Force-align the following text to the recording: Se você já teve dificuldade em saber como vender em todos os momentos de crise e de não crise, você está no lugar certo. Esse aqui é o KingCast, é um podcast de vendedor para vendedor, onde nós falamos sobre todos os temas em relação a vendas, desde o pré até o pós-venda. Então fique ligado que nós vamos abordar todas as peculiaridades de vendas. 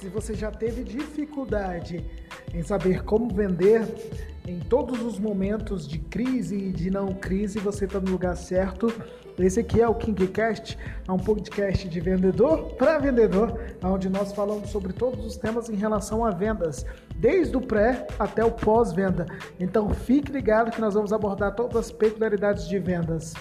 Se 0.00 0.08
você 0.08 0.32
já 0.32 0.50
teve 0.50 0.82
dificuldade 0.82 2.02
em 2.54 2.62
saber 2.62 3.04
como 3.04 3.28
vender 3.28 3.82
em 4.48 4.58
todos 4.58 5.02
os 5.02 5.18
momentos 5.18 5.86
de 5.86 5.98
crise 5.98 6.56
e 6.56 6.72
de 6.72 6.90
não 6.90 7.12
crise, 7.12 7.58
você 7.58 7.84
está 7.84 8.00
no 8.00 8.10
lugar 8.10 8.34
certo. 8.34 8.90
Esse 9.38 9.60
aqui 9.60 9.78
é 9.78 9.86
o 9.86 9.94
KingCast, 9.94 10.78
é 11.06 11.12
um 11.12 11.18
podcast 11.18 11.86
de 11.86 12.00
vendedor 12.00 12.76
para 12.76 12.98
vendedor, 12.98 13.60
onde 13.84 14.08
nós 14.08 14.32
falamos 14.32 14.70
sobre 14.70 14.94
todos 14.94 15.22
os 15.22 15.36
temas 15.36 15.68
em 15.68 15.76
relação 15.76 16.24
a 16.24 16.30
vendas, 16.30 16.86
desde 17.16 17.54
o 17.58 17.60
pré 17.60 18.06
até 18.18 18.42
o 18.42 18.50
pós-venda. 18.50 19.26
Então 19.60 19.90
fique 19.90 20.32
ligado 20.32 20.70
que 20.70 20.80
nós 20.80 20.94
vamos 20.94 21.12
abordar 21.12 21.54
todas 21.54 21.76
as 21.76 21.92
peculiaridades 21.92 22.66
de 22.66 22.78
vendas. 22.78 23.34